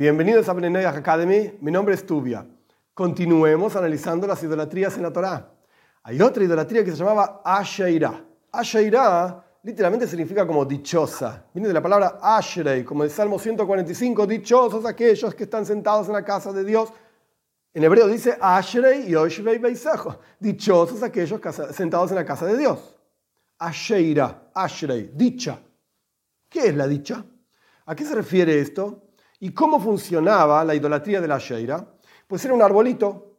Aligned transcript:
Bienvenidos 0.00 0.48
a 0.48 0.54
Benenay 0.54 0.86
Academy, 0.86 1.58
mi 1.60 1.70
nombre 1.70 1.94
es 1.94 2.06
Tubia. 2.06 2.46
Continuemos 2.94 3.76
analizando 3.76 4.26
las 4.26 4.42
idolatrías 4.42 4.96
en 4.96 5.02
la 5.02 5.12
Torá. 5.12 5.52
Hay 6.04 6.22
otra 6.22 6.42
idolatría 6.42 6.82
que 6.82 6.90
se 6.90 6.96
llamaba 6.96 7.42
Asheira. 7.44 8.24
Asheira 8.50 9.44
literalmente 9.62 10.06
significa 10.06 10.46
como 10.46 10.64
dichosa. 10.64 11.44
Viene 11.52 11.68
de 11.68 11.74
la 11.74 11.82
palabra 11.82 12.18
Ashrei, 12.22 12.82
como 12.82 13.04
el 13.04 13.10
Salmo 13.10 13.38
145, 13.38 14.26
dichosos 14.26 14.86
aquellos 14.86 15.34
que 15.34 15.44
están 15.44 15.66
sentados 15.66 16.06
en 16.06 16.14
la 16.14 16.24
casa 16.24 16.50
de 16.50 16.64
Dios. 16.64 16.90
En 17.74 17.84
hebreo 17.84 18.08
dice 18.08 18.38
Ashrei 18.40 19.06
y 19.06 19.14
Oshvei 19.14 19.58
Beisajo. 19.58 20.18
Dichosos 20.38 21.02
aquellos 21.02 21.38
sentados 21.74 22.10
en 22.10 22.16
la 22.16 22.24
casa 22.24 22.46
de 22.46 22.56
Dios. 22.56 22.96
Asheira, 23.58 24.50
Ashrei, 24.54 25.10
dicha. 25.12 25.60
¿Qué 26.48 26.68
es 26.68 26.74
la 26.74 26.88
dicha? 26.88 27.22
¿A 27.84 27.94
qué 27.94 28.06
se 28.06 28.14
refiere 28.14 28.60
esto? 28.60 29.09
¿Y 29.42 29.54
cómo 29.54 29.80
funcionaba 29.80 30.62
la 30.64 30.74
idolatría 30.74 31.18
de 31.20 31.26
la 31.26 31.36
Asheira? 31.36 31.86
Pues 32.26 32.44
era 32.44 32.52
un 32.52 32.60
arbolito. 32.60 33.38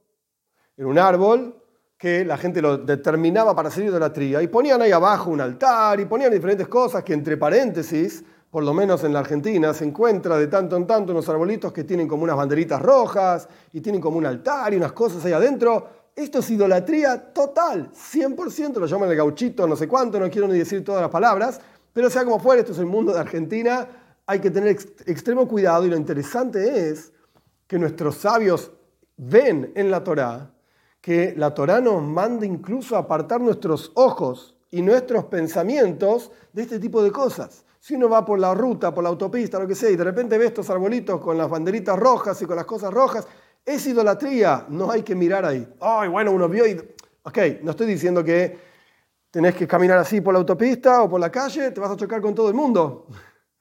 Era 0.76 0.88
un 0.88 0.98
árbol 0.98 1.62
que 1.96 2.26
la 2.26 2.38
gente 2.38 2.60
lo 2.60 2.80
determinaba 2.80 3.56
para 3.56 3.70
hacer 3.70 3.86
idolatría 3.86 4.42
y 4.42 4.48
ponían 4.48 4.82
ahí 4.82 4.92
abajo 4.92 5.30
un 5.30 5.40
altar 5.40 6.00
y 6.00 6.06
ponían 6.06 6.32
diferentes 6.32 6.68
cosas 6.68 7.04
que 7.04 7.14
entre 7.14 7.38
paréntesis, 7.38 8.24
por 8.50 8.64
lo 8.64 8.74
menos 8.74 9.04
en 9.04 9.14
la 9.14 9.20
Argentina, 9.20 9.72
se 9.76 9.86
encuentra 9.86 10.40
de 10.40 10.48
tanto 10.48 10.76
en 10.76 10.88
tanto 10.88 11.12
unos 11.12 11.30
arbolitos 11.30 11.72
que 11.72 11.84
tienen 11.84 12.08
como 12.08 12.24
unas 12.24 12.36
banderitas 12.36 12.82
rojas 12.82 13.48
y 13.72 13.80
tienen 13.80 14.02
como 14.02 14.18
un 14.18 14.26
altar 14.26 14.74
y 14.74 14.78
unas 14.78 14.94
cosas 14.94 15.24
ahí 15.24 15.34
adentro. 15.34 15.88
Esto 16.16 16.40
es 16.40 16.50
idolatría 16.50 17.32
total, 17.32 17.92
100%, 17.92 18.80
lo 18.80 18.88
llaman 18.88 19.12
el 19.12 19.16
gauchito, 19.16 19.68
no 19.68 19.76
sé 19.76 19.88
cuánto, 19.88 20.20
no 20.20 20.32
quiero 20.32 20.48
ni 20.48 20.58
decir 20.58 20.84
todas 20.84 21.02
las 21.02 21.12
palabras, 21.12 21.62
pero 21.94 22.10
sea 22.10 22.24
como 22.24 22.40
fuera, 22.40 22.62
esto 22.62 22.74
es 22.74 22.80
el 22.80 22.88
mundo 22.88 23.14
de 23.14 23.20
Argentina, 23.20 23.88
hay 24.26 24.40
que 24.40 24.52
tener 24.52 24.70
extremo 25.06 25.48
cuidado 25.48 25.86
y 25.86 25.90
lo 25.90 25.98
interesante 25.98 26.90
es 26.90 27.12
que 27.68 27.80
nuestros 27.80 28.16
sabios 28.16 28.72
ven 29.18 29.72
en 29.76 29.92
la 29.92 30.04
Torá 30.04 30.52
que 31.02 31.34
la 31.36 31.54
Torá 31.54 31.82
nos 31.82 32.02
manda 32.02 32.46
incluso 32.46 32.96
apartar 32.96 33.42
nuestros 33.42 33.92
ojos 33.96 34.56
y 34.70 34.82
nuestros 34.82 35.26
pensamientos 35.26 36.32
de 36.54 36.62
este 36.62 36.80
tipo 36.80 37.04
de 37.04 37.12
cosas. 37.12 37.66
Si 37.80 37.96
uno 37.96 38.08
va 38.08 38.24
por 38.24 38.40
la 38.40 38.54
ruta, 38.54 38.94
por 38.94 39.04
la 39.04 39.10
autopista, 39.10 39.60
lo 39.60 39.68
que 39.68 39.74
sea, 39.74 39.90
y 39.90 39.96
de 39.96 40.04
repente 40.04 40.38
ve 40.38 40.46
estos 40.46 40.70
arbolitos 40.70 41.20
con 41.20 41.38
las 41.38 41.50
banderitas 41.50 41.98
rojas 41.98 42.40
y 42.44 42.46
con 42.46 42.56
las 42.56 42.66
cosas 42.66 42.94
rojas, 42.94 43.28
es 43.66 43.86
idolatría, 43.88 44.68
no 44.70 44.92
hay 44.92 45.02
que 45.02 45.16
mirar 45.16 45.44
ahí. 45.44 45.68
Ay, 45.82 46.08
bueno, 46.08 46.32
uno 46.32 46.48
vio 46.48 46.68
y... 46.68 46.80
Ok, 47.24 47.38
no 47.64 47.72
estoy 47.72 47.88
diciendo 47.88 48.24
que 48.24 48.58
tenés 49.32 49.56
que 49.56 49.68
caminar 49.68 49.98
así 49.98 50.22
por 50.22 50.34
la 50.34 50.40
autopista 50.40 51.04
o 51.04 51.10
por 51.10 51.20
la 51.20 51.32
calle, 51.32 51.72
te 51.72 51.80
vas 51.80 51.92
a 51.92 51.96
chocar 51.96 52.22
con 52.22 52.36
todo 52.36 52.48
el 52.48 52.54
mundo, 52.54 53.08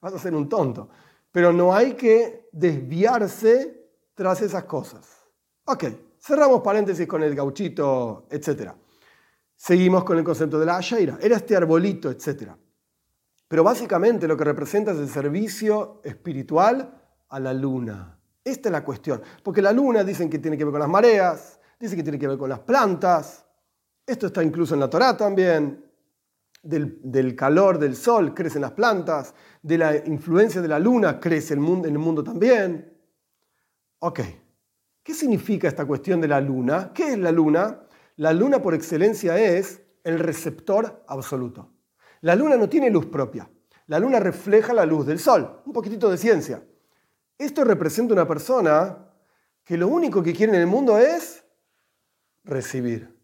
vas 0.01 0.13
a 0.13 0.19
ser 0.19 0.35
un 0.35 0.49
tonto. 0.49 0.89
Pero 1.31 1.53
no 1.53 1.73
hay 1.73 1.93
que 1.93 2.49
desviarse 2.51 3.89
tras 4.13 4.41
esas 4.41 4.65
cosas. 4.65 5.07
Ok, 5.65 5.85
Cerramos 6.21 6.61
paréntesis 6.61 7.07
con 7.07 7.23
el 7.23 7.33
gauchito, 7.33 8.27
etc. 8.29 8.73
Seguimos 9.55 10.03
con 10.03 10.19
el 10.19 10.23
concepto 10.23 10.59
de 10.59 10.67
la 10.67 10.77
Asheira. 10.77 11.17
Era 11.19 11.37
este 11.37 11.55
arbolito, 11.55 12.11
etc. 12.11 12.51
Pero 13.47 13.63
básicamente 13.63 14.27
lo 14.27 14.37
que 14.37 14.43
representa 14.43 14.91
es 14.91 14.99
el 14.99 15.09
servicio 15.09 15.99
espiritual 16.03 17.01
a 17.27 17.39
la 17.39 17.53
luna. 17.53 18.19
Esta 18.43 18.69
es 18.69 18.73
la 18.73 18.83
cuestión. 18.83 19.19
Porque 19.43 19.63
la 19.63 19.71
luna 19.71 20.03
dicen 20.03 20.29
que 20.29 20.37
tiene 20.37 20.57
que 20.57 20.63
ver 20.63 20.71
con 20.71 20.81
las 20.81 20.89
mareas, 20.89 21.59
dicen 21.79 21.97
que 21.97 22.03
tiene 22.03 22.19
que 22.19 22.27
ver 22.27 22.37
con 22.37 22.49
las 22.49 22.59
plantas. 22.59 23.43
Esto 24.05 24.27
está 24.27 24.43
incluso 24.43 24.75
en 24.75 24.81
la 24.81 24.89
Torá 24.91 25.17
también. 25.17 25.90
Del, 26.63 27.35
calor 27.35 27.79
del 27.79 27.95
sol 27.95 28.33
crecen 28.35 28.61
las 28.61 28.71
plantas, 28.71 29.33
de 29.63 29.77
la 29.77 29.95
influencia 29.97 30.61
de 30.61 30.67
la 30.67 30.77
luna 30.77 31.19
crece 31.19 31.55
el 31.55 31.59
mundo, 31.59 31.87
el 31.87 31.97
mundo 31.97 32.23
también. 32.23 32.93
Ok, 33.99 34.19
¿Qué 35.03 35.15
significa 35.15 35.67
esta 35.67 35.85
cuestión 35.85 36.21
de 36.21 36.27
la 36.27 36.39
luna? 36.39 36.91
¿Qué 36.93 37.13
es 37.13 37.17
la 37.17 37.31
luna? 37.31 37.81
La 38.17 38.33
luna 38.33 38.61
por 38.61 38.75
excelencia 38.75 39.37
es 39.39 39.81
el 40.03 40.19
receptor 40.19 41.03
absoluto. 41.07 41.73
La 42.21 42.35
luna 42.35 42.55
no 42.55 42.69
tiene 42.69 42.91
luz 42.91 43.07
propia. 43.07 43.49
La 43.87 43.99
luna 43.99 44.19
refleja 44.19 44.73
la 44.73 44.85
luz 44.85 45.07
del 45.07 45.17
sol. 45.17 45.61
Un 45.65 45.73
poquitito 45.73 46.09
de 46.09 46.17
ciencia. 46.17 46.63
Esto 47.37 47.63
representa 47.63 48.13
una 48.13 48.27
persona 48.27 49.09
que 49.63 49.75
lo 49.75 49.87
único 49.87 50.21
que 50.21 50.33
quiere 50.33 50.53
en 50.53 50.61
el 50.61 50.67
mundo 50.67 50.99
es 50.99 51.43
recibir. 52.43 53.17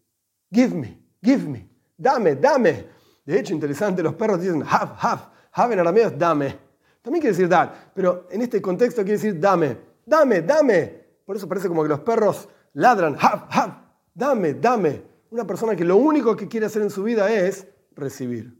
Give 0.50 0.74
me, 0.74 1.00
give 1.22 1.46
me, 1.48 1.68
dame, 1.96 2.34
dame. 2.34 2.86
De 3.28 3.38
hecho, 3.38 3.52
interesante, 3.52 4.02
los 4.02 4.14
perros 4.14 4.40
dicen 4.40 4.62
have, 4.66 4.92
have. 4.98 5.20
Have 5.52 5.74
en 5.74 5.80
arameo 5.80 6.08
es 6.08 6.18
dame. 6.18 6.58
También 7.02 7.20
quiere 7.20 7.36
decir 7.36 7.46
dar, 7.46 7.92
pero 7.94 8.26
en 8.30 8.40
este 8.40 8.62
contexto 8.62 9.02
quiere 9.02 9.18
decir 9.18 9.38
dame, 9.38 9.76
dame, 10.06 10.40
dame. 10.40 11.04
Por 11.26 11.36
eso 11.36 11.46
parece 11.46 11.68
como 11.68 11.82
que 11.82 11.90
los 11.90 12.00
perros 12.00 12.48
ladran, 12.72 13.18
¡Hab, 13.20 13.46
hab! 13.50 13.70
dame, 14.14 14.54
dame. 14.54 15.02
Una 15.28 15.46
persona 15.46 15.76
que 15.76 15.84
lo 15.84 15.98
único 15.98 16.34
que 16.34 16.48
quiere 16.48 16.64
hacer 16.64 16.80
en 16.80 16.88
su 16.88 17.02
vida 17.02 17.30
es 17.30 17.66
recibir. 17.94 18.58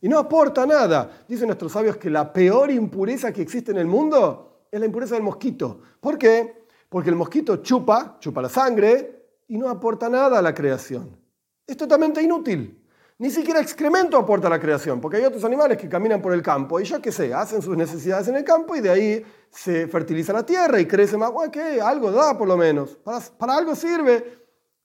Y 0.00 0.08
no 0.08 0.20
aporta 0.20 0.64
nada. 0.66 1.24
Dicen 1.26 1.48
nuestros 1.48 1.72
sabios 1.72 1.96
que 1.96 2.10
la 2.10 2.32
peor 2.32 2.70
impureza 2.70 3.32
que 3.32 3.42
existe 3.42 3.72
en 3.72 3.78
el 3.78 3.86
mundo 3.86 4.66
es 4.70 4.78
la 4.78 4.86
impureza 4.86 5.16
del 5.16 5.24
mosquito. 5.24 5.80
¿Por 6.00 6.16
qué? 6.16 6.64
Porque 6.88 7.10
el 7.10 7.16
mosquito 7.16 7.56
chupa, 7.56 8.18
chupa 8.20 8.40
la 8.40 8.50
sangre 8.50 9.32
y 9.48 9.58
no 9.58 9.68
aporta 9.68 10.08
nada 10.08 10.38
a 10.38 10.42
la 10.42 10.54
creación. 10.54 11.18
Es 11.66 11.76
totalmente 11.76 12.22
inútil. 12.22 12.79
Ni 13.20 13.28
siquiera 13.28 13.60
excremento 13.60 14.16
aporta 14.16 14.46
a 14.46 14.50
la 14.50 14.58
creación, 14.58 14.98
porque 14.98 15.18
hay 15.18 15.24
otros 15.26 15.44
animales 15.44 15.76
que 15.76 15.90
caminan 15.90 16.22
por 16.22 16.32
el 16.32 16.40
campo 16.40 16.80
y 16.80 16.84
ya 16.84 17.02
que 17.02 17.12
sé, 17.12 17.34
hacen 17.34 17.60
sus 17.60 17.76
necesidades 17.76 18.26
en 18.28 18.36
el 18.36 18.44
campo 18.44 18.74
y 18.74 18.80
de 18.80 18.88
ahí 18.88 19.26
se 19.50 19.88
fertiliza 19.88 20.32
la 20.32 20.46
tierra 20.46 20.80
y 20.80 20.86
crece 20.86 21.18
más. 21.18 21.30
Bueno. 21.30 21.52
Algo 21.84 22.10
da 22.10 22.38
por 22.38 22.48
lo 22.48 22.56
menos. 22.56 22.96
Para, 22.96 23.58
algo 23.58 23.74
sirve. 23.74 24.38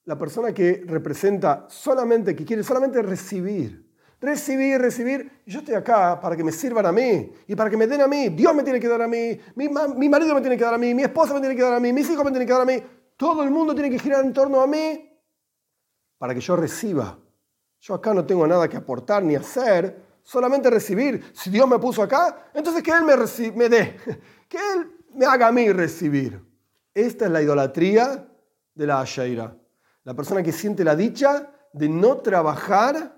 La 0.04 0.18
persona 0.18 0.54
que 0.54 0.84
representa 0.86 1.66
solamente, 1.70 2.36
que 2.36 2.44
quiere 2.44 2.62
solamente 2.62 3.02
recibir. 3.02 3.90
Recibir, 4.20 4.82
recibir. 4.82 5.42
Yo 5.46 5.60
estoy 5.60 5.76
acá 5.76 6.20
para 6.20 6.36
que 6.36 6.44
me 6.44 6.52
sirvan 6.52 6.88
a 6.88 6.92
mí 6.92 7.32
y 7.48 7.56
para 7.56 7.70
que 7.70 7.78
me 7.78 7.88
den 7.88 8.02
a 8.02 8.08
mí. 8.08 8.28
Dios 8.28 8.54
me 8.54 8.64
tiene 8.64 8.82
que 8.82 8.90
dar 8.90 9.02
a 9.02 9.08
mí, 9.08 9.40
mi, 9.56 9.70
mi 9.96 10.10
marido 10.10 10.36
me 10.36 10.42
tiene 10.42 10.58
que 10.58 10.64
dar 10.66 10.74
a 10.74 10.78
mí, 10.78 10.94
mi 10.94 11.04
esposa 11.04 11.34
me 11.34 11.40
tiene 11.40 11.56
que 11.56 11.62
dar 11.62 11.76
a 11.76 11.80
mí, 11.80 11.94
mis 11.94 12.10
hijos 12.10 12.26
me 12.26 12.32
tienen 12.32 12.48
que 12.48 12.54
dar 12.54 12.64
a 12.64 12.66
mí. 12.66 12.84
Todo 13.16 13.44
el 13.44 13.50
mundo 13.50 13.74
tiene 13.74 13.90
que 13.90 13.98
girar 13.98 14.26
en 14.26 14.34
torno 14.34 14.60
a 14.60 14.68
mí 14.68 15.10
para 16.18 16.34
que 16.34 16.42
yo 16.42 16.58
reciba 16.58 17.18
yo 17.86 17.94
acá 17.94 18.16
no 18.16 18.26
tengo 18.26 18.48
nada 18.48 18.68
que 18.68 18.78
aportar 18.78 19.22
ni 19.22 19.36
hacer, 19.36 19.96
solamente 20.24 20.72
recibir. 20.72 21.24
Si 21.34 21.52
Dios 21.52 21.68
me 21.68 21.78
puso 21.78 22.02
acá, 22.02 22.50
entonces 22.52 22.82
que 22.82 22.90
Él 22.90 23.04
me, 23.04 23.16
me 23.56 23.70
dé, 23.70 23.96
que 24.50 24.58
Él 24.58 24.92
me 25.14 25.28
haga 25.28 25.48
a 25.48 25.52
mí 25.52 25.72
recibir. 25.72 26.44
Esta 26.96 27.26
es 27.26 27.32
la 27.32 27.44
idolatría 27.44 28.28
de 28.74 28.88
la 28.88 29.02
Asheira. 29.02 29.56
La 30.04 30.16
persona 30.16 30.42
que 30.42 30.52
siente 30.52 30.84
la 30.84 30.96
dicha 30.96 31.52
de 31.74 31.88
no 31.88 32.18
trabajar, 32.18 33.16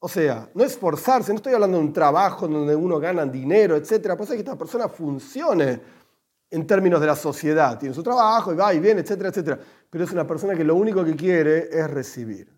o 0.00 0.08
sea, 0.08 0.50
no 0.52 0.64
esforzarse, 0.64 1.30
no 1.30 1.36
estoy 1.36 1.54
hablando 1.54 1.78
de 1.78 1.84
un 1.84 1.92
trabajo 1.92 2.48
donde 2.48 2.74
uno 2.74 2.98
gana 2.98 3.24
dinero, 3.24 3.76
etc. 3.76 4.14
Pues 4.16 4.30
es 4.30 4.34
que 4.34 4.40
esta 4.40 4.58
persona 4.58 4.88
funcione 4.88 5.80
en 6.50 6.66
términos 6.66 7.00
de 7.00 7.06
la 7.06 7.14
sociedad. 7.14 7.78
Tiene 7.78 7.94
su 7.94 8.02
trabajo 8.02 8.52
y 8.52 8.56
va 8.56 8.74
y 8.74 8.80
viene, 8.80 9.02
etcétera, 9.02 9.28
etcétera. 9.28 9.60
Pero 9.88 10.02
es 10.02 10.10
una 10.10 10.26
persona 10.26 10.56
que 10.56 10.64
lo 10.64 10.74
único 10.74 11.04
que 11.04 11.14
quiere 11.14 11.68
es 11.70 11.88
recibir. 11.88 12.57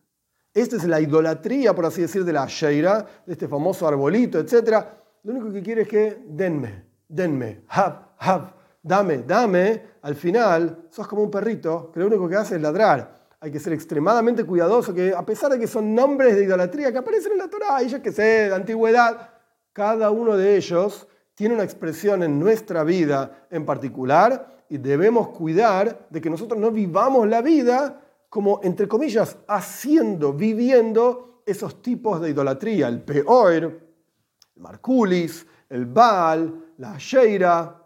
Esta 0.52 0.76
es 0.76 0.84
la 0.84 1.00
idolatría, 1.00 1.74
por 1.74 1.86
así 1.86 2.02
decir, 2.02 2.24
de 2.24 2.32
la 2.32 2.46
Sheira, 2.46 3.06
de 3.24 3.32
este 3.32 3.46
famoso 3.46 3.86
arbolito, 3.86 4.38
etc. 4.40 4.84
Lo 5.22 5.32
único 5.32 5.52
que 5.52 5.62
quiere 5.62 5.82
es 5.82 5.88
que 5.88 6.22
denme, 6.26 6.86
denme, 7.06 7.62
hab, 7.68 8.14
hab, 8.18 8.52
dame, 8.82 9.18
dame. 9.18 9.82
Al 10.02 10.16
final, 10.16 10.88
sos 10.90 11.06
como 11.06 11.22
un 11.22 11.30
perrito 11.30 11.92
que 11.92 12.00
lo 12.00 12.06
único 12.06 12.28
que 12.28 12.34
hace 12.34 12.56
es 12.56 12.62
ladrar. 12.62 13.20
Hay 13.38 13.52
que 13.52 13.60
ser 13.60 13.72
extremadamente 13.72 14.44
cuidadoso, 14.44 14.92
que 14.92 15.14
a 15.14 15.24
pesar 15.24 15.52
de 15.52 15.58
que 15.60 15.68
son 15.68 15.94
nombres 15.94 16.34
de 16.34 16.44
idolatría 16.44 16.90
que 16.90 16.98
aparecen 16.98 17.32
en 17.32 17.38
la 17.38 17.48
Torah, 17.48 17.82
y 17.82 17.88
yo 17.88 18.02
que 18.02 18.10
sé, 18.10 18.48
de 18.48 18.54
antigüedad, 18.54 19.30
cada 19.72 20.10
uno 20.10 20.36
de 20.36 20.56
ellos 20.56 21.06
tiene 21.34 21.54
una 21.54 21.64
expresión 21.64 22.24
en 22.24 22.40
nuestra 22.40 22.82
vida 22.82 23.46
en 23.50 23.64
particular 23.64 24.64
y 24.68 24.78
debemos 24.78 25.28
cuidar 25.28 26.06
de 26.10 26.20
que 26.20 26.28
nosotros 26.28 26.60
no 26.60 26.70
vivamos 26.70 27.26
la 27.28 27.40
vida 27.40 28.00
como, 28.30 28.60
entre 28.62 28.86
comillas, 28.86 29.36
haciendo, 29.48 30.32
viviendo 30.32 31.42
esos 31.44 31.82
tipos 31.82 32.20
de 32.20 32.30
idolatría, 32.30 32.86
el 32.86 33.02
peor, 33.02 33.52
el 33.52 33.80
marculis, 34.54 35.44
el 35.68 35.86
Baal, 35.86 36.74
la 36.78 36.96
Sheira. 36.96 37.76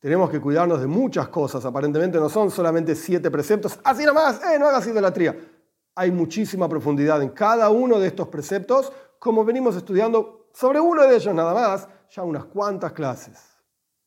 Tenemos 0.00 0.30
que 0.30 0.40
cuidarnos 0.40 0.80
de 0.80 0.86
muchas 0.86 1.28
cosas, 1.28 1.62
aparentemente 1.64 2.18
no 2.18 2.30
son 2.30 2.50
solamente 2.50 2.94
siete 2.94 3.30
preceptos, 3.30 3.78
así 3.84 4.04
nomás, 4.04 4.40
eh, 4.44 4.58
no 4.58 4.66
hagas 4.66 4.86
idolatría. 4.86 5.36
Hay 5.94 6.10
muchísima 6.10 6.66
profundidad 6.68 7.22
en 7.22 7.28
cada 7.28 7.68
uno 7.68 8.00
de 8.00 8.08
estos 8.08 8.28
preceptos, 8.28 8.92
como 9.18 9.44
venimos 9.44 9.76
estudiando 9.76 10.48
sobre 10.54 10.80
uno 10.80 11.02
de 11.02 11.16
ellos 11.16 11.34
nada 11.34 11.52
más, 11.52 11.86
ya 12.10 12.22
unas 12.22 12.46
cuantas 12.46 12.92
clases. 12.92 13.53